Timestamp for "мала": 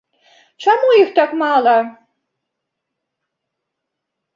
1.43-1.75